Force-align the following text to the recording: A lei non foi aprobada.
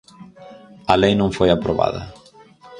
A 0.91 0.95
lei 1.01 1.13
non 1.17 1.35
foi 1.37 1.49
aprobada. 1.51 2.01